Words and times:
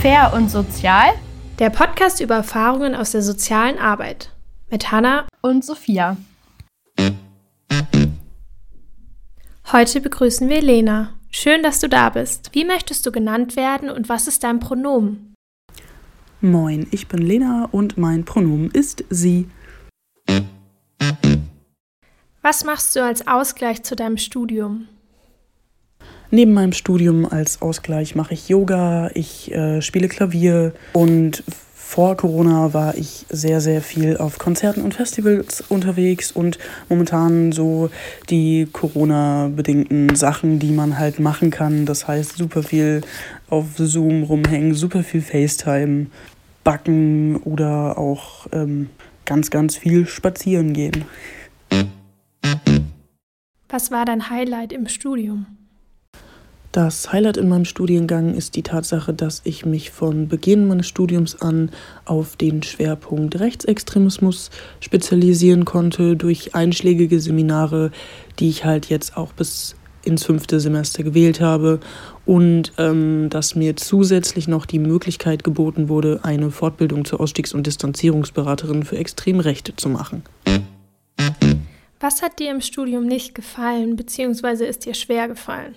Fair 0.00 0.32
und 0.34 0.50
sozial. 0.50 1.10
Der 1.60 1.70
Podcast 1.70 2.20
über 2.20 2.34
Erfahrungen 2.34 2.96
aus 2.96 3.12
der 3.12 3.22
sozialen 3.22 3.78
Arbeit 3.78 4.32
mit 4.72 4.90
Hanna 4.90 5.28
und 5.40 5.64
Sophia. 5.64 6.16
Heute 9.70 10.00
begrüßen 10.00 10.48
wir 10.48 10.60
Lena. 10.60 11.14
Schön, 11.30 11.62
dass 11.62 11.78
du 11.78 11.88
da 11.88 12.10
bist. 12.10 12.50
Wie 12.54 12.64
möchtest 12.64 13.06
du 13.06 13.12
genannt 13.12 13.54
werden 13.54 13.88
und 13.88 14.08
was 14.08 14.26
ist 14.26 14.42
dein 14.42 14.58
Pronomen? 14.58 15.32
Moin, 16.40 16.88
ich 16.90 17.06
bin 17.06 17.22
Lena 17.22 17.68
und 17.70 17.98
mein 17.98 18.24
Pronomen 18.24 18.72
ist 18.72 19.04
sie. 19.10 19.46
Was 22.48 22.64
machst 22.64 22.96
du 22.96 23.04
als 23.04 23.28
Ausgleich 23.28 23.82
zu 23.82 23.94
deinem 23.94 24.16
Studium? 24.16 24.88
Neben 26.30 26.54
meinem 26.54 26.72
Studium 26.72 27.26
als 27.26 27.60
Ausgleich 27.60 28.14
mache 28.14 28.32
ich 28.32 28.48
Yoga, 28.48 29.10
ich 29.12 29.52
äh, 29.52 29.82
spiele 29.82 30.08
Klavier 30.08 30.72
und 30.94 31.44
vor 31.74 32.16
Corona 32.16 32.72
war 32.72 32.94
ich 32.94 33.26
sehr, 33.28 33.60
sehr 33.60 33.82
viel 33.82 34.16
auf 34.16 34.38
Konzerten 34.38 34.80
und 34.80 34.94
Festivals 34.94 35.62
unterwegs 35.68 36.32
und 36.32 36.58
momentan 36.88 37.52
so 37.52 37.90
die 38.30 38.66
Corona-bedingten 38.72 40.16
Sachen, 40.16 40.58
die 40.58 40.72
man 40.72 40.98
halt 40.98 41.18
machen 41.20 41.50
kann. 41.50 41.84
Das 41.84 42.08
heißt, 42.08 42.38
super 42.38 42.62
viel 42.62 43.02
auf 43.50 43.66
Zoom 43.76 44.22
rumhängen, 44.22 44.72
super 44.72 45.02
viel 45.02 45.20
FaceTime, 45.20 46.06
backen 46.64 47.36
oder 47.44 47.98
auch 47.98 48.46
ähm, 48.52 48.88
ganz, 49.26 49.50
ganz 49.50 49.76
viel 49.76 50.06
spazieren 50.06 50.72
gehen. 50.72 51.04
Was 53.68 53.90
war 53.90 54.04
dein 54.04 54.30
Highlight 54.30 54.72
im 54.72 54.88
Studium? 54.88 55.46
Das 56.72 57.12
Highlight 57.12 57.38
in 57.38 57.48
meinem 57.48 57.64
Studiengang 57.64 58.34
ist 58.34 58.54
die 58.54 58.62
Tatsache, 58.62 59.12
dass 59.14 59.40
ich 59.44 59.66
mich 59.66 59.90
von 59.90 60.28
Beginn 60.28 60.68
meines 60.68 60.86
Studiums 60.86 61.40
an 61.40 61.70
auf 62.04 62.36
den 62.36 62.62
Schwerpunkt 62.62 63.40
Rechtsextremismus 63.40 64.50
spezialisieren 64.80 65.64
konnte 65.64 66.16
durch 66.16 66.54
einschlägige 66.54 67.20
Seminare, 67.20 67.90
die 68.38 68.48
ich 68.48 68.64
halt 68.64 68.86
jetzt 68.86 69.16
auch 69.16 69.32
bis 69.32 69.76
ins 70.04 70.24
fünfte 70.24 70.60
Semester 70.60 71.02
gewählt 71.02 71.40
habe 71.40 71.80
und 72.24 72.72
ähm, 72.78 73.28
dass 73.30 73.54
mir 73.54 73.76
zusätzlich 73.76 74.48
noch 74.48 74.64
die 74.64 74.78
Möglichkeit 74.78 75.44
geboten 75.44 75.88
wurde, 75.88 76.20
eine 76.22 76.50
Fortbildung 76.50 77.04
zur 77.04 77.20
Ausstiegs- 77.20 77.54
und 77.54 77.66
Distanzierungsberaterin 77.66 78.84
für 78.84 78.96
Extremrechte 78.96 79.74
zu 79.76 79.88
machen. 79.88 80.22
Was 82.08 82.22
hat 82.22 82.38
dir 82.38 82.50
im 82.50 82.62
Studium 82.62 83.04
nicht 83.04 83.34
gefallen, 83.34 83.94
beziehungsweise 83.94 84.64
ist 84.64 84.86
dir 84.86 84.94
schwer 84.94 85.28
gefallen? 85.28 85.74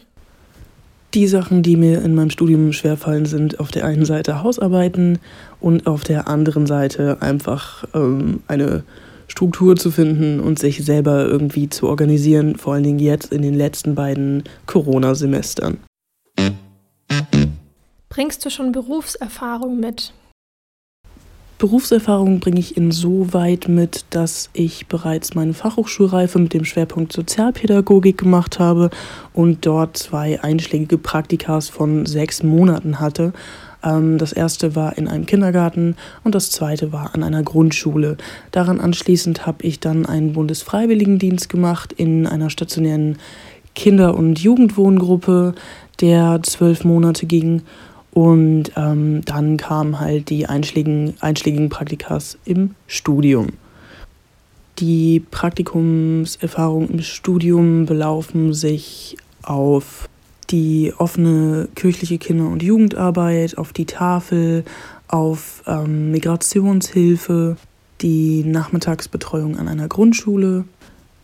Die 1.14 1.28
Sachen, 1.28 1.62
die 1.62 1.76
mir 1.76 2.02
in 2.04 2.16
meinem 2.16 2.30
Studium 2.30 2.72
schwerfallen, 2.72 3.26
sind 3.26 3.60
auf 3.60 3.70
der 3.70 3.84
einen 3.84 4.06
Seite 4.06 4.42
Hausarbeiten 4.42 5.20
und 5.60 5.88
auf 5.88 6.06
der 6.06 6.30
anderen 6.30 6.68
Seite 6.68 7.22
einfach 7.22 7.84
ähm, 7.94 8.44
eine 8.48 8.86
Struktur 9.28 9.76
zu 9.76 9.92
finden 9.92 10.40
und 10.40 10.58
sich 10.58 10.86
selber 10.86 11.26
irgendwie 11.26 11.68
zu 11.68 11.90
organisieren, 11.90 12.56
vor 12.56 12.76
allen 12.76 12.84
Dingen 12.84 13.00
jetzt 13.00 13.34
in 13.34 13.42
den 13.42 13.56
letzten 13.56 13.94
beiden 13.94 14.46
Corona-Semestern. 14.68 15.80
Bringst 18.08 18.46
du 18.46 18.50
schon 18.50 18.72
Berufserfahrung 18.72 19.82
mit? 19.82 20.14
Berufserfahrung 21.62 22.40
bringe 22.40 22.60
ich 22.60 22.76
insoweit 22.76 23.68
mit, 23.68 24.06
dass 24.10 24.50
ich 24.52 24.88
bereits 24.88 25.36
meine 25.36 25.54
Fachhochschulreife 25.54 26.40
mit 26.40 26.56
dem 26.56 26.66
Schwerpunkt 26.66 27.14
Sozialpädagogik 27.14 28.18
gemacht 28.18 28.58
habe 28.58 28.90
und 29.32 29.64
dort 29.68 29.96
zwei 29.96 30.42
einschlägige 30.42 30.98
Praktikas 30.98 31.70
von 31.70 32.08
sechs 32.08 32.42
Monaten 32.42 33.00
hatte. 33.00 33.32
Ähm, 33.84 34.18
das 34.18 34.34
erste 34.34 34.76
war 34.76 34.98
in 34.98 35.08
einem 35.08 35.28
Kindergarten 35.28 35.98
und 36.24 36.34
das 36.34 36.50
zweite 36.50 36.92
war 36.92 37.14
an 37.14 37.22
einer 37.22 37.44
Grundschule. 37.44 38.18
Daran 38.50 38.80
anschließend 38.80 39.46
habe 39.46 39.64
ich 39.64 39.80
dann 39.80 40.08
einen 40.08 40.34
Bundesfreiwilligendienst 40.34 41.48
gemacht 41.48 41.94
in 41.94 42.26
einer 42.26 42.50
stationären 42.50 43.20
Kinder- 43.76 44.16
und 44.16 44.40
Jugendwohngruppe, 44.40 45.54
der 46.00 46.40
zwölf 46.42 46.84
Monate 46.84 47.28
ging. 47.28 47.62
Und 48.14 48.72
ähm, 48.76 49.22
dann 49.24 49.58
kamen 49.58 50.00
halt 50.00 50.30
die 50.30 50.46
einschlägigen, 50.46 51.14
einschlägigen 51.22 51.70
Praktikas 51.70 52.38
im 52.44 52.76
Studium. 52.88 53.48
Die 54.80 55.20
Praktikumserfahrungen 55.20 56.90
im 56.90 57.02
Studium 57.02 57.86
belaufen 57.86 58.54
sich 58.54 59.16
auf 59.44 60.10
die 60.50 60.94
offene 60.98 61.70
kirchliche 61.76 62.18
Kinder- 62.18 62.50
und 62.50 62.62
Jugendarbeit, 62.62 63.58
auf 63.58 63.74
die 63.74 63.86
Tafel, 63.86 64.66
auf 65.08 65.64
ähm, 65.68 66.12
Migrationshilfe, 66.12 67.56
die 68.02 68.44
Nachmittagsbetreuung 68.44 69.58
an 69.58 69.68
einer 69.68 69.88
Grundschule 69.88 70.66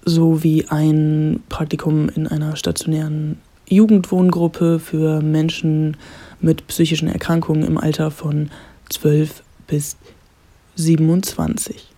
sowie 0.05 0.65
ein 0.69 1.41
Praktikum 1.49 2.09
in 2.09 2.27
einer 2.27 2.55
stationären 2.55 3.39
Jugendwohngruppe 3.69 4.79
für 4.79 5.21
Menschen 5.21 5.97
mit 6.39 6.67
psychischen 6.67 7.07
Erkrankungen 7.07 7.63
im 7.63 7.77
Alter 7.77 8.11
von 8.11 8.49
12 8.89 9.43
bis 9.67 9.97
27. 10.75 11.93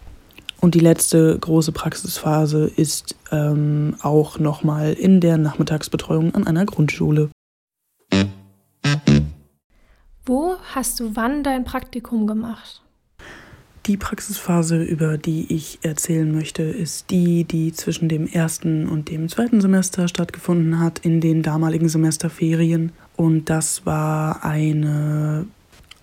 Und 0.61 0.75
die 0.75 0.79
letzte 0.79 1.37
große 1.39 1.71
Praxisphase 1.71 2.65
ist 2.75 3.15
ähm, 3.31 3.95
auch 4.01 4.39
nochmal 4.39 4.93
in 4.93 5.21
der 5.21 5.37
Nachmittagsbetreuung 5.37 6.35
an 6.35 6.47
einer 6.47 6.65
Grundschule. 6.65 7.29
Wo 10.25 10.55
hast 10.73 10.99
du 10.99 11.15
wann 11.15 11.43
dein 11.43 11.63
Praktikum 11.63 12.27
gemacht? 12.27 12.81
Die 13.85 13.97
Praxisphase, 13.97 14.83
über 14.83 15.17
die 15.17 15.53
ich 15.53 15.79
erzählen 15.81 16.31
möchte, 16.31 16.63
ist 16.63 17.09
die, 17.09 17.43
die 17.45 17.73
zwischen 17.73 18.09
dem 18.09 18.27
ersten 18.27 18.87
und 18.87 19.09
dem 19.09 19.29
zweiten 19.29 19.61
Semester 19.61 20.07
stattgefunden 20.07 20.79
hat, 20.79 20.99
in 20.99 21.21
den 21.21 21.41
damaligen 21.41 21.89
Semesterferien. 21.89 22.91
Und 23.15 23.49
das 23.49 23.85
war 23.85 24.43
eine, 24.43 25.47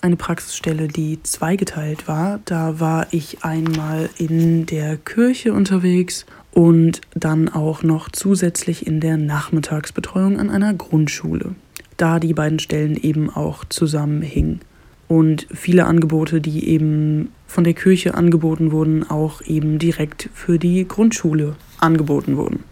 eine 0.01 0.17
Praxisstelle, 0.17 0.89
die 0.89 1.23
zweigeteilt 1.23 2.09
war. 2.09 2.41
Da 2.45 2.81
war 2.81 3.07
ich 3.13 3.45
einmal 3.45 4.09
in 4.17 4.67
der 4.67 4.97
Kirche 4.97 5.53
unterwegs 5.53 6.27
und 6.53 7.03
dann 7.15 7.51
auch 7.51 7.83
noch 7.83 8.11
zusätzlich 8.11 8.87
in 8.87 9.01
der 9.01 9.19
Nachmittagsbetreuung 9.19 10.41
an 10.41 10.49
einer 10.49 10.73
Grundschule, 10.73 11.55
da 11.99 12.19
die 12.19 12.33
beiden 12.33 12.59
Stellen 12.59 12.97
eben 12.97 13.29
auch 13.29 13.67
zusammenhingen. 13.67 14.61
Und 15.09 15.47
viele 15.53 15.87
Angebote, 15.87 16.41
die 16.41 16.69
eben 16.69 17.33
von 17.47 17.65
der 17.65 17.75
Kirche 17.75 18.15
angeboten 18.15 18.73
wurden, 18.73 19.09
auch 19.09 19.41
eben 19.43 19.79
direkt 19.79 20.29
für 20.35 20.59
die 20.59 20.87
Grundschule 20.87 21.57
angeboten 21.79 22.37
wurden. 22.37 22.65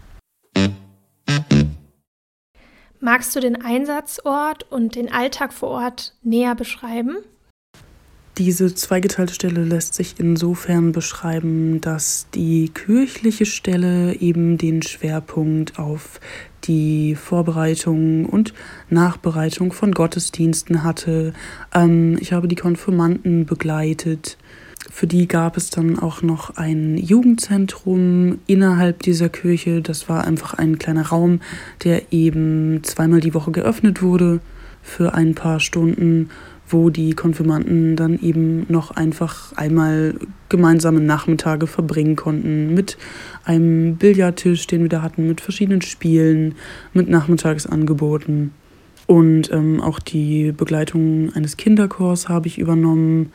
Magst 2.99 3.35
du 3.35 3.39
den 3.39 3.61
Einsatzort 3.61 4.69
und 4.71 4.95
den 4.95 5.11
Alltag 5.11 5.53
vor 5.53 5.69
Ort 5.69 6.15
näher 6.23 6.55
beschreiben? 6.55 7.17
Diese 8.37 8.75
zweigeteilte 8.75 9.33
Stelle 9.33 9.63
lässt 9.63 9.93
sich 9.93 10.15
insofern 10.17 10.91
beschreiben, 10.91 11.79
dass 11.79 12.27
die 12.33 12.69
kirchliche 12.69 13.45
Stelle 13.45 14.13
eben 14.15 14.57
den 14.57 14.81
Schwerpunkt 14.81 15.79
auf 15.79 16.19
die 16.67 17.15
Vorbereitung 17.15 18.25
und 18.25 18.53
Nachbereitung 18.89 19.71
von 19.71 19.91
Gottesdiensten 19.91 20.83
hatte. 20.83 21.33
Ähm, 21.73 22.17
ich 22.19 22.33
habe 22.33 22.47
die 22.47 22.55
Konfirmanden 22.55 23.45
begleitet 23.45 24.37
für 24.91 25.07
die 25.07 25.27
gab 25.27 25.57
es 25.57 25.69
dann 25.69 25.99
auch 25.99 26.21
noch 26.21 26.57
ein 26.57 26.97
Jugendzentrum 26.97 28.39
innerhalb 28.47 29.01
dieser 29.01 29.29
Kirche. 29.29 29.81
Das 29.81 30.07
war 30.09 30.25
einfach 30.25 30.53
ein 30.53 30.79
kleiner 30.79 31.07
Raum, 31.07 31.41
der 31.83 32.13
eben 32.13 32.83
zweimal 32.83 33.19
die 33.19 33.33
Woche 33.33 33.51
geöffnet 33.51 34.01
wurde 34.01 34.39
für 34.83 35.13
ein 35.15 35.33
paar 35.33 35.59
Stunden, 35.59 36.29
wo 36.67 36.89
die 36.89 37.13
Konfirmanden 37.13 37.95
dann 37.95 38.19
eben 38.19 38.65
noch 38.69 38.91
einfach 38.91 39.53
einmal 39.55 40.15
gemeinsame 40.49 40.99
Nachmittage 40.99 41.67
verbringen 41.67 42.15
konnten 42.15 42.73
mit 42.73 42.97
einem 43.43 43.97
Billardtisch, 43.97 44.65
den 44.67 44.81
wir 44.81 44.89
da 44.89 45.01
hatten, 45.01 45.27
mit 45.27 45.41
verschiedenen 45.41 45.81
Spielen, 45.81 46.55
mit 46.93 47.07
Nachmittagsangeboten. 47.07 48.51
Und 49.07 49.51
ähm, 49.51 49.81
auch 49.81 49.99
die 49.99 50.51
Begleitung 50.51 51.31
eines 51.35 51.57
Kinderchors 51.57 52.27
habe 52.27 52.47
ich 52.47 52.57
übernommen 52.57 53.31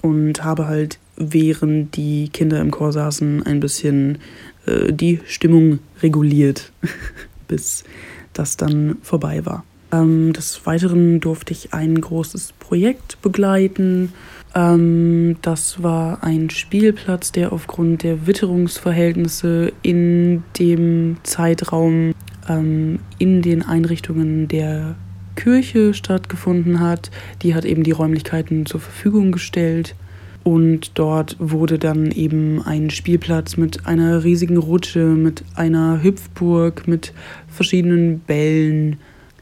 und 0.00 0.42
habe 0.42 0.66
halt, 0.66 0.98
während 1.16 1.96
die 1.96 2.30
Kinder 2.30 2.60
im 2.60 2.70
Chor 2.70 2.92
saßen, 2.92 3.42
ein 3.42 3.60
bisschen 3.60 4.18
äh, 4.64 4.92
die 4.92 5.20
Stimmung 5.26 5.80
reguliert, 6.02 6.72
bis 7.48 7.84
das 8.32 8.56
dann 8.56 8.96
vorbei 9.02 9.44
war. 9.44 9.64
Ähm, 9.92 10.32
des 10.32 10.66
Weiteren 10.66 11.20
durfte 11.20 11.52
ich 11.52 11.74
ein 11.74 12.00
großes 12.00 12.52
Projekt 12.58 13.20
begleiten. 13.22 14.12
Ähm, 14.54 15.36
das 15.42 15.82
war 15.82 16.22
ein 16.22 16.50
Spielplatz, 16.50 17.32
der 17.32 17.52
aufgrund 17.52 18.02
der 18.02 18.26
Witterungsverhältnisse 18.26 19.72
in 19.82 20.42
dem 20.58 21.16
Zeitraum 21.22 22.14
ähm, 22.48 23.00
in 23.18 23.42
den 23.42 23.62
Einrichtungen 23.62 24.48
der 24.48 24.96
Kirche 25.36 25.94
stattgefunden 25.94 26.80
hat. 26.80 27.10
Die 27.42 27.54
hat 27.54 27.64
eben 27.64 27.82
die 27.82 27.92
Räumlichkeiten 27.92 28.66
zur 28.66 28.80
Verfügung 28.80 29.32
gestellt. 29.32 29.94
Und 30.42 30.92
dort 30.98 31.36
wurde 31.38 31.78
dann 31.78 32.10
eben 32.10 32.62
ein 32.62 32.88
Spielplatz 32.90 33.58
mit 33.58 33.86
einer 33.86 34.24
riesigen 34.24 34.56
Rutsche, 34.56 35.04
mit 35.04 35.44
einer 35.54 36.02
Hüpfburg, 36.02 36.88
mit 36.88 37.12
verschiedenen 37.48 38.20
Bällen 38.20 38.96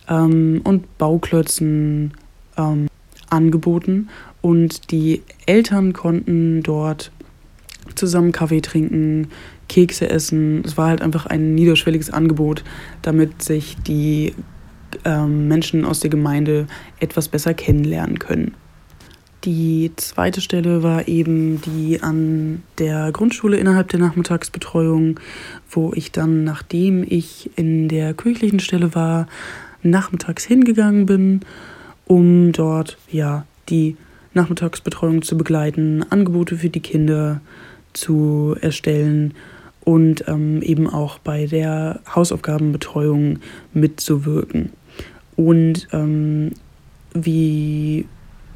ähm, 0.08 0.60
und 0.64 0.99
Bauklötzen 0.99 2.12
ähm, 2.56 2.88
angeboten. 3.31 4.08
Und 4.40 4.90
die 4.90 5.22
Eltern 5.46 5.93
konnten 5.93 6.62
dort 6.62 7.10
zusammen 7.94 8.32
Kaffee 8.32 8.60
trinken, 8.60 9.28
Kekse 9.69 10.08
essen. 10.08 10.62
Es 10.64 10.76
war 10.76 10.88
halt 10.88 11.02
einfach 11.02 11.26
ein 11.26 11.55
niederschwelliges 11.55 12.10
Angebot, 12.10 12.64
damit 13.02 13.43
sich 13.43 13.76
die 13.87 14.34
ähm, 15.05 15.49
Menschen 15.49 15.84
aus 15.84 16.00
der 16.00 16.11
Gemeinde 16.11 16.66
etwas 17.00 17.28
besser 17.28 17.54
kennenlernen 17.54 18.19
können. 18.19 18.54
Die 19.44 19.93
zweite 19.96 20.40
Stelle 20.40 20.82
war 20.82 21.06
eben 21.06 21.61
die 21.61 22.02
an 22.02 22.62
der 22.78 23.12
Grundschule 23.12 23.56
innerhalb 23.56 23.88
der 23.88 24.00
Nachmittagsbetreuung, 24.00 25.20
wo 25.70 25.93
ich 25.94 26.11
dann, 26.11 26.43
nachdem 26.43 27.04
ich 27.08 27.50
in 27.54 27.88
der 27.88 28.14
kirchlichen 28.14 28.58
Stelle 28.58 28.96
war, 28.96 29.28
nachmittags 29.82 30.44
hingegangen 30.44 31.06
bin, 31.06 31.40
um 32.06 32.52
dort 32.52 32.98
ja 33.10 33.46
die 33.69 33.96
Nachmittagsbetreuung 34.34 35.22
zu 35.22 35.36
begleiten, 35.36 36.04
Angebote 36.10 36.56
für 36.56 36.69
die 36.69 36.80
Kinder 36.80 37.40
zu 37.92 38.56
erstellen 38.60 39.34
und 39.84 40.25
ähm, 40.28 40.62
eben 40.62 40.86
auch 40.88 41.19
bei 41.19 41.46
der 41.46 42.00
Hausaufgabenbetreuung 42.14 43.38
mitzuwirken. 43.72 44.70
Und 45.36 45.88
ähm, 45.92 46.52
wie 47.14 48.06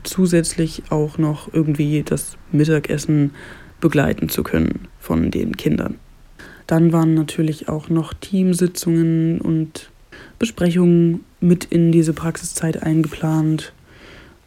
zusätzlich 0.02 0.82
auch 0.90 1.18
noch 1.18 1.52
irgendwie 1.52 2.02
das 2.02 2.36
Mittagessen 2.50 3.30
begleiten 3.80 4.28
zu 4.28 4.42
können 4.42 4.88
von 4.98 5.30
den 5.30 5.56
Kindern. 5.56 5.98
Dann 6.66 6.92
waren 6.92 7.14
natürlich 7.14 7.68
auch 7.68 7.88
noch 7.88 8.14
Teamsitzungen 8.14 9.40
und 9.40 9.91
Besprechungen 10.38 11.24
mit 11.40 11.64
in 11.64 11.92
diese 11.92 12.12
Praxiszeit 12.12 12.82
eingeplant 12.82 13.72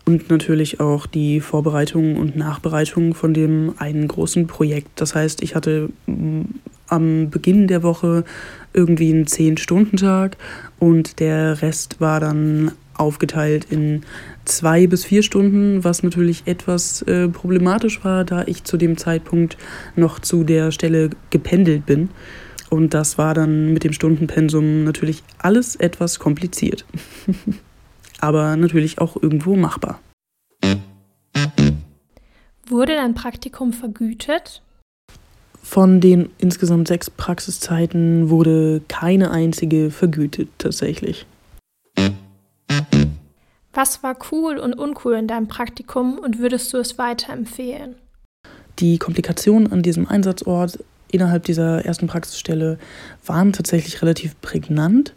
und 0.05 0.29
natürlich 0.29 0.79
auch 0.79 1.07
die 1.07 1.39
Vorbereitung 1.39 2.17
und 2.17 2.35
Nachbereitung 2.35 3.13
von 3.13 3.33
dem 3.33 3.73
einen 3.77 4.07
großen 4.07 4.47
Projekt. 4.47 4.89
Das 5.01 5.15
heißt, 5.15 5.41
ich 5.41 5.55
hatte 5.55 5.89
mm, 6.05 6.41
am 6.87 7.29
Beginn 7.31 7.67
der 7.67 7.81
Woche 7.81 8.23
irgendwie 8.73 9.11
einen 9.11 9.25
10-Stunden-Tag 9.25 10.37
und 10.79 11.19
der 11.19 11.61
Rest 11.61 11.99
war 11.99 12.19
dann 12.19 12.71
aufgeteilt 12.93 13.67
in 13.69 14.01
zwei 14.45 14.87
bis 14.87 15.03
vier 15.03 15.23
Stunden, 15.23 15.83
was 15.83 16.03
natürlich 16.03 16.43
etwas 16.45 17.01
äh, 17.03 17.27
problematisch 17.27 18.03
war, 18.03 18.23
da 18.23 18.43
ich 18.45 18.63
zu 18.63 18.77
dem 18.77 18.97
Zeitpunkt 18.97 19.57
noch 19.95 20.19
zu 20.19 20.43
der 20.43 20.71
Stelle 20.71 21.09
gependelt 21.29 21.85
bin. 21.85 22.09
Und 22.69 22.93
das 22.93 23.17
war 23.17 23.33
dann 23.33 23.73
mit 23.73 23.83
dem 23.83 23.93
Stundenpensum 23.93 24.83
natürlich 24.83 25.23
alles 25.37 25.75
etwas 25.75 26.19
kompliziert. 26.19 26.85
Aber 28.19 28.55
natürlich 28.55 28.99
auch 28.99 29.21
irgendwo 29.21 29.55
machbar. 29.55 29.99
Wurde 32.67 32.95
dein 32.95 33.13
Praktikum 33.13 33.73
vergütet? 33.73 34.61
Von 35.61 35.99
den 35.99 36.29
insgesamt 36.37 36.87
sechs 36.87 37.09
Praxiszeiten 37.09 38.29
wurde 38.29 38.81
keine 38.87 39.31
einzige 39.31 39.91
vergütet 39.91 40.49
tatsächlich. 40.57 41.25
Was 43.73 44.03
war 44.03 44.15
cool 44.31 44.57
und 44.57 44.73
uncool 44.73 45.15
in 45.15 45.27
deinem 45.27 45.47
Praktikum 45.47 46.17
und 46.17 46.39
würdest 46.39 46.71
du 46.71 46.77
es 46.77 46.97
weiterempfehlen? 46.97 47.95
Die 48.79 48.97
Komplikationen 48.97 49.71
an 49.71 49.81
diesem 49.81 50.07
Einsatzort 50.07 50.79
innerhalb 51.15 51.43
dieser 51.43 51.85
ersten 51.85 52.07
Praxisstelle 52.07 52.77
waren 53.25 53.53
tatsächlich 53.53 54.01
relativ 54.01 54.39
prägnant. 54.41 55.13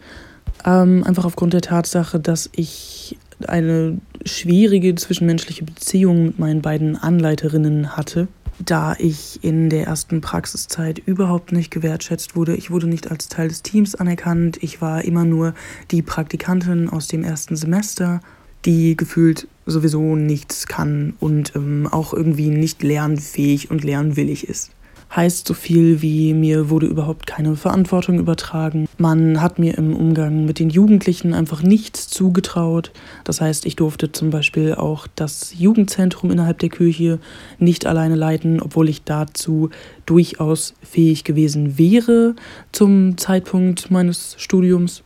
Ähm, 0.64 1.04
einfach 1.04 1.24
aufgrund 1.24 1.52
der 1.52 1.60
Tatsache, 1.60 2.18
dass 2.18 2.50
ich 2.54 3.16
eine 3.46 3.98
schwierige 4.24 4.94
zwischenmenschliche 4.94 5.64
Beziehung 5.64 6.26
mit 6.26 6.38
meinen 6.38 6.62
beiden 6.62 6.96
Anleiterinnen 6.96 7.96
hatte, 7.96 8.26
da 8.64 8.96
ich 8.98 9.38
in 9.44 9.70
der 9.70 9.86
ersten 9.86 10.20
Praxiszeit 10.20 10.98
überhaupt 10.98 11.52
nicht 11.52 11.70
gewertschätzt 11.70 12.34
wurde. 12.34 12.56
Ich 12.56 12.70
wurde 12.70 12.88
nicht 12.88 13.10
als 13.10 13.28
Teil 13.28 13.48
des 13.48 13.62
Teams 13.62 13.94
anerkannt. 13.94 14.58
Ich 14.60 14.80
war 14.80 15.04
immer 15.04 15.24
nur 15.24 15.54
die 15.92 16.02
Praktikantin 16.02 16.88
aus 16.88 17.06
dem 17.06 17.22
ersten 17.22 17.54
Semester 17.54 18.20
die 18.64 18.96
gefühlt 18.96 19.48
sowieso 19.66 20.16
nichts 20.16 20.66
kann 20.66 21.14
und 21.20 21.52
ähm, 21.54 21.86
auch 21.90 22.12
irgendwie 22.12 22.48
nicht 22.48 22.82
lernfähig 22.82 23.70
und 23.70 23.84
lernwillig 23.84 24.48
ist. 24.48 24.70
Heißt 25.14 25.48
so 25.48 25.54
viel 25.54 26.02
wie 26.02 26.34
mir 26.34 26.68
wurde 26.68 26.86
überhaupt 26.86 27.26
keine 27.26 27.56
Verantwortung 27.56 28.18
übertragen. 28.18 28.86
Man 28.98 29.40
hat 29.40 29.58
mir 29.58 29.78
im 29.78 29.96
Umgang 29.96 30.44
mit 30.44 30.58
den 30.58 30.68
Jugendlichen 30.68 31.32
einfach 31.32 31.62
nichts 31.62 32.08
zugetraut. 32.08 32.92
Das 33.24 33.40
heißt, 33.40 33.64
ich 33.64 33.74
durfte 33.76 34.12
zum 34.12 34.28
Beispiel 34.28 34.74
auch 34.74 35.06
das 35.14 35.54
Jugendzentrum 35.58 36.30
innerhalb 36.30 36.58
der 36.58 36.68
Kirche 36.68 37.20
nicht 37.58 37.86
alleine 37.86 38.16
leiten, 38.16 38.60
obwohl 38.60 38.88
ich 38.88 39.04
dazu 39.04 39.70
durchaus 40.04 40.74
fähig 40.82 41.24
gewesen 41.24 41.78
wäre 41.78 42.34
zum 42.72 43.16
Zeitpunkt 43.16 43.90
meines 43.90 44.36
Studiums. 44.38 45.02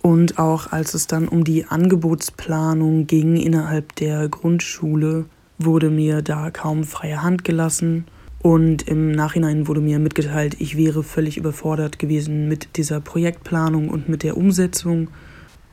Und 0.00 0.38
auch 0.38 0.72
als 0.72 0.94
es 0.94 1.06
dann 1.06 1.28
um 1.28 1.44
die 1.44 1.66
Angebotsplanung 1.66 3.06
ging 3.06 3.36
innerhalb 3.36 3.94
der 3.96 4.28
Grundschule, 4.28 5.26
wurde 5.58 5.90
mir 5.90 6.22
da 6.22 6.50
kaum 6.50 6.84
freie 6.84 7.22
Hand 7.22 7.44
gelassen. 7.44 8.06
Und 8.42 8.88
im 8.88 9.12
Nachhinein 9.12 9.68
wurde 9.68 9.80
mir 9.80 10.00
mitgeteilt, 10.00 10.56
ich 10.58 10.76
wäre 10.76 11.04
völlig 11.04 11.36
überfordert 11.36 12.00
gewesen 12.00 12.48
mit 12.48 12.76
dieser 12.76 13.00
Projektplanung 13.00 13.88
und 13.88 14.08
mit 14.08 14.24
der 14.24 14.36
Umsetzung, 14.36 15.08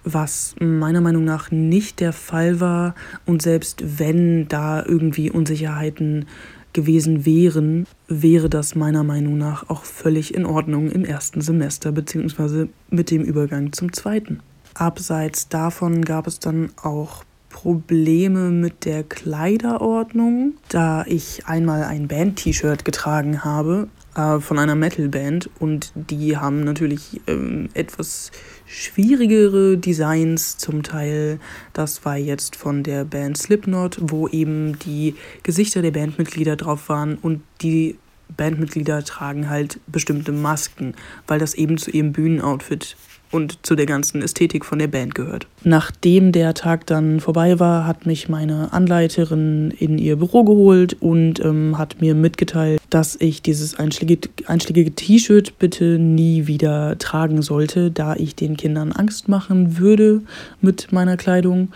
was 0.03 0.55
meiner 0.59 1.01
Meinung 1.01 1.25
nach 1.25 1.49
nicht 1.49 1.99
der 1.99 2.13
Fall 2.13 2.59
war. 2.59 2.93
Und 3.25 3.41
selbst 3.41 3.99
wenn 3.99 4.47
da 4.47 4.85
irgendwie 4.85 5.31
Unsicherheiten 5.31 6.25
gewesen 6.73 7.25
wären, 7.25 7.87
wäre 8.07 8.49
das 8.49 8.75
meiner 8.75 9.03
Meinung 9.03 9.39
nach 9.39 9.67
auch 9.69 9.83
völlig 9.83 10.35
in 10.35 10.45
Ordnung 10.45 10.91
im 10.91 11.03
ersten 11.03 11.41
Semester 11.41 11.91
bzw. 11.91 12.67
mit 12.91 13.09
dem 13.09 13.23
Übergang 13.23 13.73
zum 13.73 13.91
zweiten. 13.93 14.41
Abseits 14.75 15.49
davon 15.49 16.05
gab 16.05 16.27
es 16.27 16.37
dann 16.37 16.69
auch 16.81 17.23
Probleme 17.49 18.51
mit 18.51 18.85
der 18.85 19.03
Kleiderordnung, 19.03 20.53
da 20.69 21.03
ich 21.05 21.45
einmal 21.47 21.83
ein 21.83 22.07
Band-T-Shirt 22.07 22.85
getragen 22.85 23.43
habe 23.43 23.87
äh, 24.15 24.39
von 24.39 24.59
einer 24.59 24.75
Metal-Band 24.75 25.49
und 25.59 25.91
die 25.95 26.37
haben 26.37 26.63
natürlich 26.63 27.21
ähm, 27.27 27.69
etwas 27.73 28.31
schwierigere 28.65 29.77
Designs 29.77 30.57
zum 30.57 30.83
Teil. 30.83 31.39
Das 31.73 32.05
war 32.05 32.17
jetzt 32.17 32.55
von 32.55 32.83
der 32.83 33.03
Band 33.03 33.37
Slipknot, 33.37 33.97
wo 34.01 34.27
eben 34.27 34.77
die 34.79 35.15
Gesichter 35.43 35.81
der 35.81 35.91
Bandmitglieder 35.91 36.55
drauf 36.55 36.87
waren 36.87 37.15
und 37.15 37.41
die 37.61 37.97
Bandmitglieder 38.35 39.03
tragen 39.03 39.49
halt 39.49 39.79
bestimmte 39.87 40.31
Masken, 40.31 40.93
weil 41.27 41.39
das 41.39 41.55
eben 41.55 41.77
zu 41.77 41.89
ihrem 41.89 42.13
Bühnenoutfit 42.13 42.95
und 43.31 43.65
zu 43.65 43.75
der 43.75 43.85
ganzen 43.85 44.21
Ästhetik 44.21 44.65
von 44.65 44.79
der 44.79 44.87
Band 44.87 45.15
gehört. 45.15 45.47
Nachdem 45.63 46.31
der 46.31 46.53
Tag 46.53 46.87
dann 46.87 47.19
vorbei 47.19 47.59
war, 47.59 47.85
hat 47.85 48.05
mich 48.05 48.29
meine 48.29 48.73
Anleiterin 48.73 49.71
in 49.71 49.97
ihr 49.97 50.15
Büro 50.15 50.43
geholt 50.43 50.97
und 50.99 51.39
ähm, 51.43 51.77
hat 51.77 52.01
mir 52.01 52.15
mitgeteilt, 52.15 52.81
dass 52.89 53.15
ich 53.15 53.41
dieses 53.41 53.75
einschlägige, 53.77 54.91
T-Shirt 54.95 55.59
bitte 55.59 55.99
nie 55.99 56.47
wieder 56.47 56.97
tragen 56.97 57.41
sollte, 57.41 57.91
da 57.91 58.15
ich 58.15 58.35
den 58.35 58.57
Kindern 58.57 58.91
Angst 58.91 59.27
machen 59.27 59.77
würde 59.77 60.21
mit 60.61 60.91
meiner 60.91 61.17
Kleidung. 61.17 61.69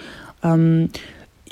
Ähm, 0.43 0.89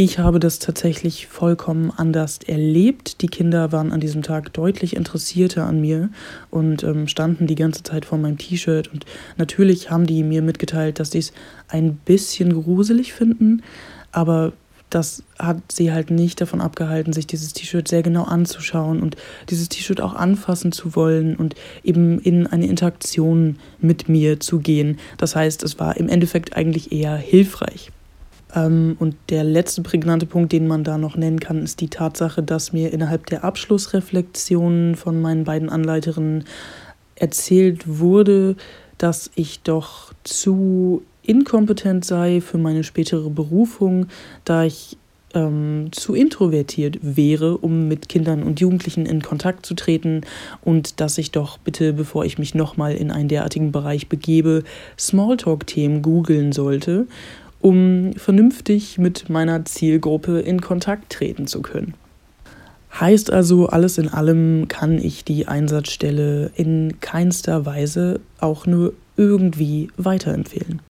ich 0.03 0.17
habe 0.17 0.39
das 0.39 0.57
tatsächlich 0.57 1.27
vollkommen 1.27 1.91
anders 1.95 2.39
erlebt. 2.47 3.21
Die 3.21 3.27
Kinder 3.27 3.71
waren 3.71 3.91
an 3.91 3.99
diesem 3.99 4.23
Tag 4.23 4.51
deutlich 4.51 4.95
interessierter 4.95 5.67
an 5.67 5.79
mir 5.79 6.09
und 6.49 6.81
ähm, 6.81 7.07
standen 7.07 7.45
die 7.45 7.53
ganze 7.53 7.83
Zeit 7.83 8.05
vor 8.05 8.17
meinem 8.17 8.39
T-Shirt. 8.39 8.91
Und 8.91 9.05
natürlich 9.37 9.91
haben 9.91 10.07
die 10.07 10.23
mir 10.23 10.41
mitgeteilt, 10.41 10.99
dass 10.99 11.11
sie 11.11 11.19
es 11.19 11.33
ein 11.67 11.97
bisschen 11.97 12.51
gruselig 12.63 13.13
finden, 13.13 13.61
aber 14.11 14.53
das 14.89 15.21
hat 15.37 15.71
sie 15.71 15.91
halt 15.91 16.09
nicht 16.09 16.41
davon 16.41 16.61
abgehalten, 16.61 17.13
sich 17.13 17.27
dieses 17.27 17.53
T-Shirt 17.53 17.87
sehr 17.87 18.01
genau 18.01 18.23
anzuschauen 18.23 19.03
und 19.03 19.17
dieses 19.51 19.69
T-Shirt 19.69 20.01
auch 20.01 20.15
anfassen 20.15 20.71
zu 20.71 20.95
wollen 20.95 21.35
und 21.35 21.53
eben 21.83 22.19
in 22.19 22.47
eine 22.47 22.65
Interaktion 22.65 23.59
mit 23.79 24.09
mir 24.09 24.39
zu 24.39 24.61
gehen. 24.61 24.97
Das 25.17 25.35
heißt, 25.35 25.61
es 25.61 25.77
war 25.77 25.95
im 25.97 26.09
Endeffekt 26.09 26.57
eigentlich 26.57 26.91
eher 26.91 27.15
hilfreich. 27.17 27.91
Ähm, 28.55 28.95
und 28.99 29.15
der 29.29 29.43
letzte 29.43 29.81
prägnante 29.81 30.25
Punkt, 30.25 30.51
den 30.51 30.67
man 30.67 30.83
da 30.83 30.97
noch 30.97 31.15
nennen 31.15 31.39
kann, 31.39 31.63
ist 31.63 31.81
die 31.81 31.89
Tatsache, 31.89 32.43
dass 32.43 32.73
mir 32.73 32.91
innerhalb 32.91 33.25
der 33.27 33.43
Abschlussreflexionen 33.43 34.95
von 34.95 35.21
meinen 35.21 35.43
beiden 35.43 35.69
Anleiterinnen 35.69 36.45
erzählt 37.15 37.83
wurde, 37.87 38.55
dass 38.97 39.31
ich 39.35 39.61
doch 39.61 40.13
zu 40.23 41.03
inkompetent 41.23 42.03
sei 42.03 42.41
für 42.41 42.57
meine 42.57 42.83
spätere 42.83 43.29
Berufung, 43.29 44.07
da 44.43 44.63
ich 44.63 44.97
ähm, 45.33 45.89
zu 45.91 46.13
introvertiert 46.13 46.99
wäre, 47.01 47.57
um 47.57 47.87
mit 47.87 48.09
Kindern 48.09 48.43
und 48.43 48.59
Jugendlichen 48.59 49.05
in 49.05 49.21
Kontakt 49.21 49.65
zu 49.65 49.75
treten 49.75 50.21
und 50.61 50.99
dass 50.99 51.17
ich 51.17 51.31
doch 51.31 51.57
bitte, 51.57 51.93
bevor 51.93 52.25
ich 52.25 52.37
mich 52.37 52.53
nochmal 52.53 52.95
in 52.95 53.11
einen 53.11 53.29
derartigen 53.29 53.71
Bereich 53.71 54.09
begebe, 54.09 54.63
Smalltalk-Themen 54.99 56.01
googeln 56.01 56.51
sollte, 56.51 57.07
um 57.61 58.13
vernünftig 58.13 58.97
mit 58.97 59.29
meiner 59.29 59.65
Zielgruppe 59.65 60.39
in 60.39 60.61
Kontakt 60.61 61.11
treten 61.11 61.47
zu 61.47 61.61
können. 61.61 61.93
Heißt 62.99 63.31
also, 63.31 63.67
alles 63.67 63.97
in 63.97 64.09
allem 64.09 64.67
kann 64.67 64.97
ich 64.97 65.23
die 65.23 65.47
Einsatzstelle 65.47 66.51
in 66.55 66.99
keinster 66.99 67.65
Weise 67.65 68.19
auch 68.39 68.65
nur 68.65 68.93
irgendwie 69.15 69.89
weiterempfehlen. 69.97 70.81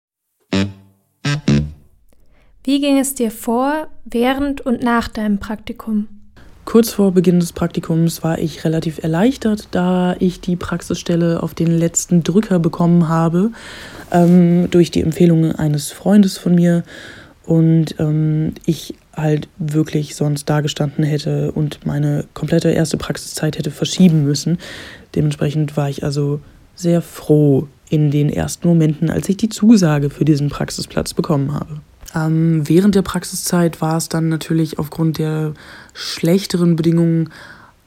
Wie 2.63 2.79
ging 2.79 2.99
es 2.99 3.15
dir 3.15 3.31
vor, 3.31 3.87
während 4.05 4.61
und 4.61 4.83
nach 4.83 5.07
deinem 5.07 5.39
Praktikum? 5.39 6.07
Kurz 6.65 6.91
vor 6.91 7.11
Beginn 7.11 7.39
des 7.39 7.53
Praktikums 7.53 8.23
war 8.23 8.39
ich 8.39 8.63
relativ 8.63 9.03
erleichtert, 9.03 9.67
da 9.71 10.15
ich 10.19 10.41
die 10.41 10.55
Praxisstelle 10.55 11.41
auf 11.41 11.53
den 11.53 11.67
letzten 11.67 12.23
Drücker 12.23 12.59
bekommen 12.59 13.09
habe, 13.09 13.51
ähm, 14.11 14.69
durch 14.69 14.91
die 14.91 15.01
Empfehlung 15.01 15.51
eines 15.51 15.91
Freundes 15.91 16.37
von 16.37 16.55
mir. 16.55 16.83
Und 17.43 17.95
ähm, 17.99 18.53
ich 18.65 18.93
halt 19.15 19.49
wirklich 19.57 20.15
sonst 20.15 20.45
dagestanden 20.45 21.03
hätte 21.03 21.51
und 21.51 21.85
meine 21.85 22.25
komplette 22.33 22.69
erste 22.69 22.97
Praxiszeit 22.97 23.57
hätte 23.57 23.71
verschieben 23.71 24.23
müssen. 24.23 24.57
Dementsprechend 25.15 25.75
war 25.75 25.89
ich 25.89 26.03
also 26.03 26.39
sehr 26.75 27.01
froh 27.01 27.67
in 27.89 28.11
den 28.11 28.29
ersten 28.29 28.67
Momenten, 28.67 29.09
als 29.09 29.27
ich 29.27 29.37
die 29.37 29.49
Zusage 29.49 30.09
für 30.09 30.23
diesen 30.23 30.49
Praxisplatz 30.49 31.13
bekommen 31.13 31.53
habe. 31.53 31.81
Ähm, 32.15 32.67
während 32.67 32.95
der 32.95 33.01
Praxiszeit 33.01 33.81
war 33.81 33.97
es 33.97 34.09
dann 34.09 34.29
natürlich 34.29 34.79
aufgrund 34.79 35.17
der 35.17 35.53
schlechteren 35.93 36.75
Bedingungen 36.75 37.29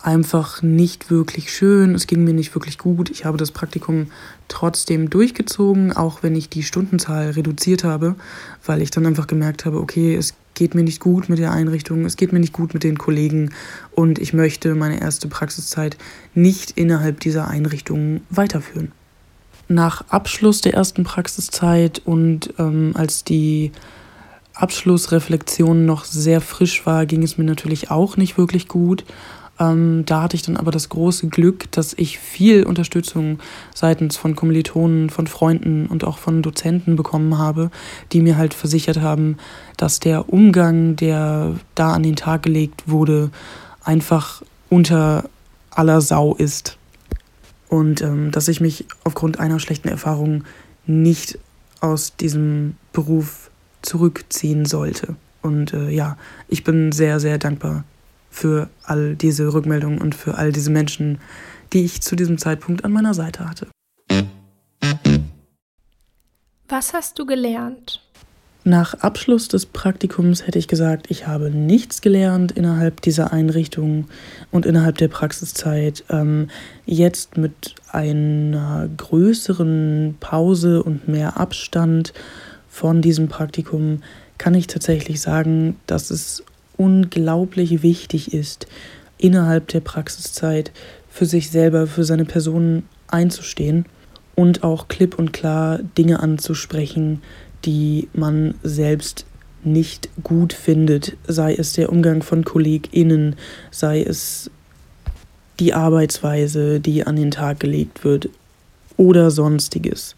einfach 0.05 0.61
nicht 0.61 1.11
wirklich 1.11 1.51
schön. 1.51 1.95
Es 1.95 2.07
ging 2.07 2.25
mir 2.25 2.35
nicht 2.35 2.55
wirklich 2.55 2.77
gut. 2.77 3.11
Ich 3.11 3.25
habe 3.25 3.39
das 3.39 3.51
Praktikum 3.51 4.09
trotzdem 4.49 5.09
durchgezogen, 5.09 5.93
auch 5.93 6.23
wenn 6.23 6.37
ich 6.37 6.51
die 6.51 6.63
Stundenzahl 6.63 7.31
reduziert 7.31 7.85
habe, 7.85 8.15
weil 8.67 8.83
ich 8.83 8.91
dann 8.91 9.07
einfach 9.07 9.27
gemerkt 9.27 9.65
habe, 9.65 9.81
okay, 9.81 10.15
es 10.15 10.35
geht 10.53 10.75
mir 10.75 10.83
nicht 10.83 11.01
gut 11.01 11.29
mit 11.31 11.39
der 11.39 11.53
Einrichtung, 11.53 12.05
es 12.05 12.17
geht 12.17 12.33
mir 12.33 12.39
nicht 12.39 12.53
gut 12.53 12.75
mit 12.75 12.85
den 12.85 12.99
Kollegen 12.99 13.51
und 13.93 14.19
ich 14.19 14.35
möchte 14.35 14.75
meine 14.75 15.01
erste 15.01 15.27
Praxiszeit 15.27 15.97
nicht 16.35 16.73
innerhalb 16.73 17.21
dieser 17.21 17.49
Einrichtung 17.49 18.21
weiterführen. 18.31 18.93
Nach 19.69 20.05
Abschluss 20.11 20.61
der 20.61 20.75
ersten 20.75 21.05
Praxiszeit 21.05 22.03
und 22.05 22.53
ähm, 22.59 22.93
als 22.95 23.25
die 23.25 23.73
Abschlussreflexion 24.55 25.85
noch 25.85 26.05
sehr 26.05 26.41
frisch 26.41 26.87
war, 26.87 27.07
ging 27.07 27.23
es 27.23 27.39
mir 27.39 27.45
natürlich 27.45 27.91
auch 27.91 28.17
nicht 28.17 28.39
wirklich 28.39 28.69
gut. 28.69 29.05
Ähm, 29.59 30.05
da 30.07 30.23
hatte 30.23 30.37
ich 30.37 30.43
dann 30.43 30.57
aber 30.57 30.71
das 30.71 30.89
große 30.89 31.29
Glück, 31.29 31.71
dass 31.73 31.95
ich 31.95 32.19
viel 32.19 32.65
Unterstützung 32.65 33.39
seitens 33.75 34.17
von 34.17 34.35
Kommilitonen, 34.35 35.11
von 35.11 35.27
Freunden 35.27 35.87
und 35.87 36.05
auch 36.05 36.19
von 36.19 36.43
Dozenten 36.43 36.97
bekommen 36.97 37.39
habe, 37.39 37.71
die 38.13 38.21
mir 38.21 38.37
halt 38.37 38.55
versichert 38.55 39.01
haben, 39.01 39.37
dass 39.77 40.01
der 40.01 40.33
Umgang, 40.33 40.97
der 40.97 41.55
da 41.75 41.93
an 41.93 42.03
den 42.03 42.17
Tag 42.17 42.43
gelegt 42.43 42.85
wurde, 42.87 43.31
einfach 43.85 44.43
unter 44.71 45.29
aller 45.71 46.01
Sau 46.01 46.35
ist. 46.35 46.77
Und 47.69 48.03
ähm, 48.03 48.31
dass 48.31 48.49
ich 48.49 48.61
mich 48.61 48.87
aufgrund 49.05 49.39
einer 49.39 49.61
schlechten 49.61 49.89
Erfahrung 49.89 50.45
nicht 50.87 51.39
aus 51.81 52.17
diesem 52.17 52.77
Beruf 52.93 53.44
zurückziehen 53.85 54.65
sollte. 54.65 55.17
Und 55.43 55.73
äh, 55.73 55.91
ja, 55.91 56.17
ich 56.49 56.65
bin 56.65 56.93
sehr, 56.93 57.21
sehr 57.21 57.39
dankbar 57.39 57.85
für 58.31 58.69
all 58.83 59.15
diese 59.15 59.53
Rückmeldungen 59.53 60.01
und 60.01 60.15
für 60.15 60.37
all 60.37 60.53
diese 60.53 60.71
Menschen, 60.71 61.19
die 61.73 61.85
ich 61.85 62.03
zu 62.03 62.17
diesem 62.17 62.39
Zeitpunkt 62.39 62.85
an 62.85 62.93
meiner 62.93 63.15
Seite 63.15 63.49
hatte. 63.49 63.69
Was 66.69 66.93
hast 66.93 67.19
du 67.19 67.27
gelernt? 67.27 68.01
Nach 68.67 68.95
Abschluss 68.95 69.49
des 69.49 69.67
Praktikums 69.67 70.47
hätte 70.47 70.59
ich 70.59 70.69
gesagt, 70.69 71.11
ich 71.11 71.27
habe 71.27 71.51
nichts 71.51 72.01
gelernt 72.01 72.51
innerhalb 72.53 73.03
dieser 73.03 73.31
Einrichtung 73.31 74.09
und 74.51 74.65
innerhalb 74.65 74.97
der 74.97 75.09
Praxiszeit. 75.09 76.03
Ähm, 76.09 76.49
jetzt 76.87 77.37
mit 77.37 77.75
einer 77.93 78.89
größeren 78.97 80.17
Pause 80.19 80.83
und 80.83 81.09
mehr 81.09 81.39
Abstand 81.39 82.15
von 82.75 83.03
diesem 83.03 83.29
Praktikum 83.29 84.03
kann 84.37 84.53
ich 84.57 84.67
tatsächlich 84.67 85.21
sagen, 85.21 85.77
dass 85.87 86.11
es 86.11 86.43
unglaublich 86.77 87.85
wichtig 87.85 88.35
ist, 88.35 88.67
innerhalb 89.17 89.69
der 89.69 89.79
Praxiszeit 89.79 90.73
für 91.09 91.25
sich 91.25 91.53
selber, 91.53 91.87
für 91.87 92.03
seine 92.03 92.25
Person 92.25 92.83
einzustehen 93.07 93.87
und 94.35 94.65
auch 94.65 94.89
klipp 94.89 95.17
und 95.21 95.33
klar 95.33 95.79
Dinge 95.97 96.19
anzusprechen, 96.19 97.23
die 97.65 98.09
man 98.13 98.55
selbst 98.65 99.25
nicht 99.63 100.09
gut 100.25 100.53
findet, 100.53 101.17
sei 101.29 101.55
es 101.55 101.75
der 101.75 101.91
Umgang 101.91 102.25
von 102.25 102.45
KollegInnen, 102.45 103.37
sei 103.71 104.03
es 104.03 104.51
die 105.61 105.75
Arbeitsweise, 105.75 106.81
die 106.81 107.07
an 107.07 107.15
den 107.15 107.31
Tag 107.31 107.61
gelegt 107.61 108.03
wird 108.03 108.31
oder 108.97 109.31
sonstiges. 109.31 110.17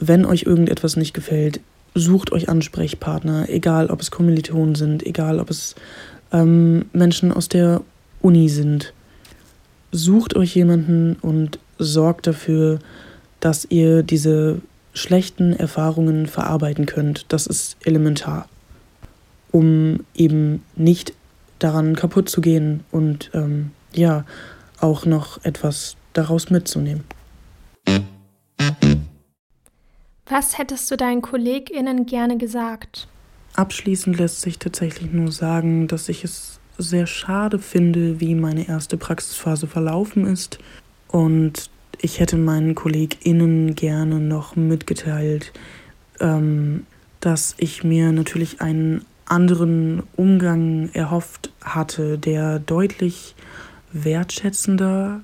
Wenn 0.00 0.24
euch 0.24 0.44
irgendetwas 0.44 0.96
nicht 0.96 1.12
gefällt, 1.12 1.60
sucht 1.94 2.32
euch 2.32 2.48
Ansprechpartner, 2.48 3.48
egal 3.48 3.88
ob 3.88 4.00
es 4.00 4.10
Kommilitonen 4.10 4.74
sind, 4.74 5.04
egal 5.04 5.40
ob 5.40 5.50
es 5.50 5.74
ähm, 6.32 6.86
Menschen 6.92 7.32
aus 7.32 7.48
der 7.48 7.82
Uni 8.20 8.48
sind. 8.48 8.92
Sucht 9.90 10.36
euch 10.36 10.54
jemanden 10.54 11.16
und 11.20 11.58
sorgt 11.78 12.26
dafür, 12.26 12.78
dass 13.40 13.66
ihr 13.68 14.02
diese 14.02 14.60
schlechten 14.94 15.52
Erfahrungen 15.52 16.26
verarbeiten 16.26 16.86
könnt. 16.86 17.26
Das 17.28 17.46
ist 17.46 17.76
elementar, 17.84 18.48
um 19.50 20.00
eben 20.14 20.62
nicht 20.76 21.12
daran 21.58 21.96
kaputt 21.96 22.28
zu 22.28 22.40
gehen 22.40 22.80
und 22.90 23.30
ähm, 23.34 23.70
ja, 23.92 24.24
auch 24.80 25.04
noch 25.06 25.44
etwas 25.44 25.96
daraus 26.12 26.50
mitzunehmen. 26.50 27.04
Was 30.26 30.58
hättest 30.58 30.90
du 30.90 30.96
deinen 30.96 31.22
KollegInnen 31.22 32.06
gerne 32.06 32.38
gesagt? 32.38 33.08
Abschließend 33.54 34.18
lässt 34.18 34.40
sich 34.40 34.58
tatsächlich 34.58 35.12
nur 35.12 35.30
sagen, 35.30 35.88
dass 35.88 36.08
ich 36.08 36.24
es 36.24 36.60
sehr 36.78 37.06
schade 37.06 37.58
finde, 37.58 38.20
wie 38.20 38.34
meine 38.34 38.66
erste 38.66 38.96
Praxisphase 38.96 39.66
verlaufen 39.66 40.26
ist. 40.26 40.58
Und 41.08 41.70
ich 42.00 42.18
hätte 42.20 42.36
meinen 42.36 42.74
KollegInnen 42.74 43.74
gerne 43.74 44.20
noch 44.20 44.56
mitgeteilt, 44.56 45.52
ähm, 46.20 46.86
dass 47.20 47.54
ich 47.58 47.84
mir 47.84 48.10
natürlich 48.12 48.60
einen 48.60 49.04
anderen 49.26 50.02
Umgang 50.16 50.90
erhofft 50.94 51.52
hatte, 51.60 52.18
der 52.18 52.58
deutlich 52.58 53.34
wertschätzender 53.92 55.20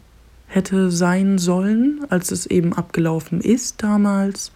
hätte 0.46 0.90
sein 0.90 1.38
sollen, 1.38 2.04
als 2.08 2.30
es 2.30 2.46
eben 2.46 2.72
abgelaufen 2.72 3.40
ist 3.40 3.82
damals. 3.82 4.52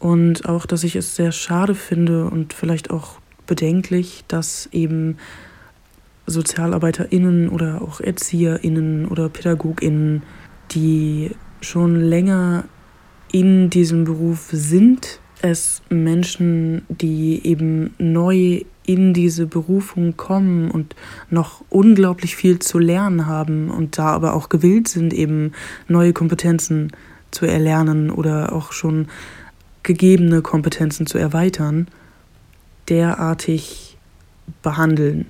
Und 0.00 0.48
auch, 0.48 0.66
dass 0.66 0.82
ich 0.82 0.96
es 0.96 1.14
sehr 1.14 1.30
schade 1.30 1.74
finde 1.74 2.24
und 2.24 2.52
vielleicht 2.52 2.90
auch 2.90 3.20
bedenklich, 3.46 4.24
dass 4.26 4.68
eben 4.72 5.18
SozialarbeiterInnen 6.26 7.48
oder 7.50 7.82
auch 7.82 8.00
ErzieherInnen 8.00 9.06
oder 9.06 9.28
PädagogInnen, 9.28 10.22
die 10.70 11.30
schon 11.60 11.96
länger 11.96 12.64
in 13.30 13.70
diesem 13.70 14.04
Beruf 14.04 14.48
sind, 14.52 15.20
es 15.42 15.82
Menschen, 15.88 16.82
die 16.88 17.46
eben 17.46 17.94
neu 17.98 18.62
in 18.84 19.14
diese 19.14 19.46
Berufung 19.46 20.16
kommen 20.16 20.70
und 20.70 20.96
noch 21.30 21.62
unglaublich 21.68 22.36
viel 22.36 22.58
zu 22.58 22.78
lernen 22.78 23.26
haben 23.26 23.70
und 23.70 23.98
da 23.98 24.06
aber 24.06 24.34
auch 24.34 24.48
gewillt 24.48 24.88
sind, 24.88 25.12
eben 25.12 25.52
neue 25.88 26.12
Kompetenzen 26.12 26.90
zu 27.30 27.46
erlernen 27.46 28.10
oder 28.10 28.52
auch 28.52 28.72
schon 28.72 29.06
gegebene 29.82 30.42
Kompetenzen 30.42 31.06
zu 31.06 31.18
erweitern, 31.18 31.88
derartig 32.88 33.96
behandeln 34.62 35.26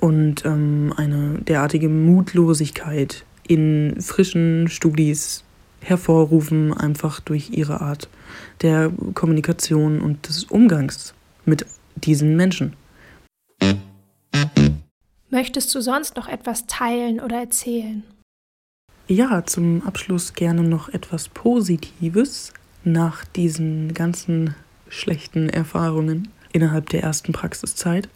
und 0.00 0.44
ähm, 0.44 0.92
eine 0.96 1.38
derartige 1.38 1.88
Mutlosigkeit 1.88 3.24
in 3.46 4.00
frischen 4.00 4.68
Studis 4.68 5.44
hervorrufen, 5.80 6.72
einfach 6.72 7.20
durch 7.20 7.50
ihre 7.50 7.80
Art 7.80 8.08
der 8.62 8.90
Kommunikation 9.14 10.00
und 10.00 10.28
des 10.28 10.44
Umgangs 10.44 11.14
mit 11.44 11.66
diesen 11.96 12.36
Menschen. 12.36 12.74
Möchtest 15.30 15.74
du 15.74 15.80
sonst 15.80 16.16
noch 16.16 16.28
etwas 16.28 16.66
teilen 16.66 17.20
oder 17.20 17.38
erzählen? 17.38 18.02
Ja, 19.06 19.44
zum 19.44 19.82
Abschluss 19.86 20.32
gerne 20.32 20.62
noch 20.62 20.88
etwas 20.88 21.28
Positives 21.28 22.54
nach 22.84 23.24
diesen 23.24 23.94
ganzen 23.94 24.54
schlechten 24.88 25.48
Erfahrungen 25.48 26.28
innerhalb 26.52 26.88
der 26.90 27.02
ersten 27.02 27.32
Praxiszeit. 27.32 28.08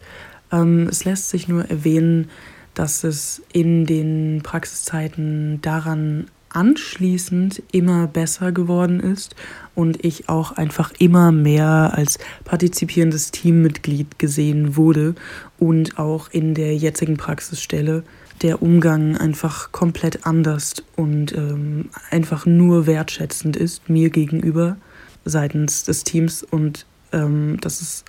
Ähm, 0.51 0.87
es 0.89 1.05
lässt 1.05 1.29
sich 1.29 1.47
nur 1.47 1.65
erwähnen, 1.69 2.29
dass 2.73 3.03
es 3.03 3.41
in 3.51 3.85
den 3.85 4.41
Praxiszeiten 4.43 5.61
daran 5.61 6.27
anschließend 6.49 7.61
immer 7.71 8.07
besser 8.07 8.51
geworden 8.51 8.99
ist 8.99 9.35
und 9.75 10.03
ich 10.03 10.29
auch 10.29 10.53
einfach 10.53 10.91
immer 10.97 11.31
mehr 11.31 11.91
als 11.95 12.17
partizipierendes 12.43 13.31
Teammitglied 13.31 14.17
gesehen 14.17 14.75
wurde 14.75 15.15
und 15.59 15.99
auch 15.99 16.29
in 16.31 16.55
der 16.55 16.75
jetzigen 16.75 17.17
Praxisstelle 17.17 18.03
der 18.41 18.61
Umgang 18.61 19.17
einfach 19.17 19.71
komplett 19.71 20.25
anders 20.25 20.75
und 20.95 21.33
ähm, 21.33 21.89
einfach 22.09 22.45
nur 22.45 22.87
wertschätzend 22.87 23.57
ist 23.57 23.89
mir 23.89 24.09
gegenüber 24.09 24.77
seitens 25.25 25.83
des 25.83 26.03
Teams 26.03 26.43
und 26.43 26.85
ähm, 27.11 27.57
dass 27.61 27.81
es 27.81 28.05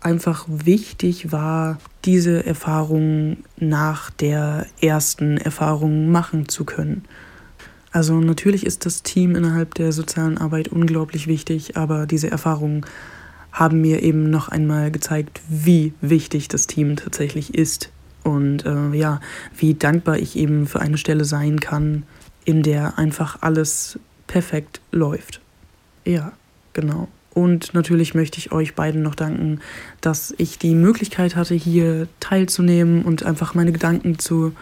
einfach 0.00 0.46
wichtig 0.48 1.32
war, 1.32 1.78
diese 2.04 2.44
Erfahrung 2.46 3.38
nach 3.58 4.10
der 4.10 4.66
ersten 4.80 5.36
Erfahrung 5.36 6.10
machen 6.10 6.48
zu 6.48 6.64
können. 6.64 7.04
Also 7.92 8.18
natürlich 8.20 8.64
ist 8.64 8.86
das 8.86 9.02
Team 9.02 9.34
innerhalb 9.34 9.74
der 9.74 9.92
sozialen 9.92 10.38
Arbeit 10.38 10.68
unglaublich 10.68 11.26
wichtig, 11.26 11.76
aber 11.76 12.06
diese 12.06 12.30
Erfahrungen 12.30 12.86
haben 13.52 13.80
mir 13.80 14.02
eben 14.02 14.30
noch 14.30 14.48
einmal 14.48 14.90
gezeigt, 14.90 15.40
wie 15.48 15.92
wichtig 16.00 16.48
das 16.48 16.66
Team 16.66 16.96
tatsächlich 16.96 17.54
ist 17.54 17.90
und 18.24 18.66
äh, 18.66 18.94
ja, 18.94 19.20
wie 19.56 19.74
dankbar 19.74 20.18
ich 20.18 20.36
eben 20.36 20.66
für 20.66 20.80
eine 20.80 20.98
Stelle 20.98 21.24
sein 21.24 21.60
kann, 21.60 22.04
in 22.44 22.62
der 22.62 22.98
einfach 22.98 23.38
alles 23.40 23.98
perfekt 24.26 24.80
läuft. 24.92 25.40
Ja, 26.04 26.32
genau. 26.72 27.08
Und 27.32 27.74
natürlich 27.74 28.14
möchte 28.14 28.38
ich 28.38 28.52
euch 28.52 28.74
beiden 28.74 29.02
noch 29.02 29.14
danken, 29.14 29.60
dass 30.00 30.34
ich 30.36 30.58
die 30.58 30.74
Möglichkeit 30.74 31.36
hatte, 31.36 31.54
hier 31.54 32.08
teilzunehmen 32.18 33.02
und 33.02 33.24
einfach 33.24 33.54
meine 33.54 33.72
Gedanken 33.72 34.18
zu 34.18 34.52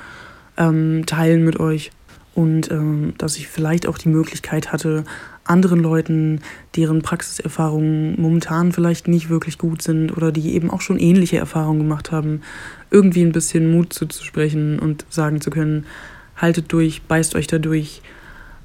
ähm, 0.58 1.04
teilen 1.06 1.44
mit 1.44 1.58
euch. 1.60 1.90
Und 2.38 2.70
ähm, 2.70 3.14
dass 3.18 3.36
ich 3.36 3.48
vielleicht 3.48 3.88
auch 3.88 3.98
die 3.98 4.08
Möglichkeit 4.08 4.70
hatte, 4.70 5.02
anderen 5.42 5.80
Leuten, 5.80 6.40
deren 6.76 7.02
Praxiserfahrungen 7.02 8.14
momentan 8.16 8.70
vielleicht 8.70 9.08
nicht 9.08 9.28
wirklich 9.28 9.58
gut 9.58 9.82
sind 9.82 10.16
oder 10.16 10.30
die 10.30 10.54
eben 10.54 10.70
auch 10.70 10.80
schon 10.80 11.00
ähnliche 11.00 11.38
Erfahrungen 11.38 11.80
gemacht 11.80 12.12
haben, 12.12 12.42
irgendwie 12.92 13.22
ein 13.22 13.32
bisschen 13.32 13.72
Mut 13.72 13.92
zuzusprechen 13.92 14.78
und 14.78 15.04
sagen 15.10 15.40
zu 15.40 15.50
können, 15.50 15.84
haltet 16.36 16.72
durch, 16.72 17.02
beißt 17.02 17.34
euch 17.34 17.48
da 17.48 17.58
durch, 17.58 18.02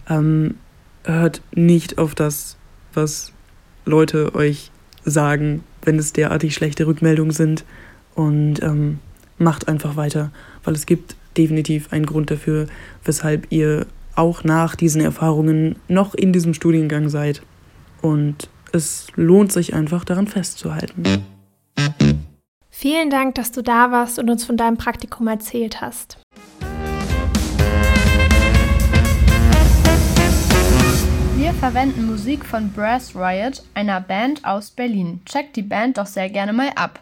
ähm, 0.08 0.54
hört 1.04 1.42
nicht 1.56 1.98
auf 1.98 2.14
das, 2.14 2.58
was 2.94 3.32
Leute 3.86 4.36
euch 4.36 4.70
sagen, 5.04 5.64
wenn 5.82 5.98
es 5.98 6.14
derartig 6.14 6.54
schlechte 6.54 6.86
Rückmeldungen 6.86 7.32
sind. 7.32 7.66
Und 8.14 8.62
ähm, 8.62 9.00
macht 9.40 9.68
einfach 9.68 9.96
weiter, 9.96 10.32
weil 10.64 10.76
es 10.76 10.86
gibt 10.86 11.16
definitiv 11.38 11.92
einen 11.92 12.06
Grund 12.06 12.32
dafür, 12.32 12.68
weshalb 13.04 13.52
ihr 13.52 13.86
auch 14.16 14.44
nach 14.44 14.76
diesen 14.76 15.02
Erfahrungen 15.02 15.78
noch 15.88 16.14
in 16.14 16.34
diesem 16.34 16.54
Studiengang 16.54 17.10
seid. 17.10 17.42
Und 18.02 18.50
es 18.72 19.08
lohnt 19.16 19.52
sich 19.52 19.74
einfach 19.74 20.04
daran 20.04 20.28
festzuhalten. 20.28 21.26
Vielen 22.70 23.10
Dank, 23.10 23.36
dass 23.36 23.52
du 23.52 23.62
da 23.62 23.92
warst 23.92 24.20
und 24.20 24.30
uns 24.30 24.46
von 24.46 24.58
deinem 24.58 24.78
Praktikum 24.78 25.28
erzählt 25.28 25.80
hast. 25.80 26.18
Wir 31.38 31.54
verwenden 31.54 32.08
Musik 32.08 32.46
von 32.46 32.72
Brass 32.72 33.16
Riot, 33.16 33.64
einer 33.74 34.02
Band 34.02 34.44
aus 34.44 34.72
Berlin. 34.72 35.22
Checkt 35.26 35.56
die 35.56 35.62
Band 35.62 35.98
doch 35.98 36.06
sehr 36.06 36.30
gerne 36.30 36.54
mal 36.54 36.72
ab. 36.76 37.00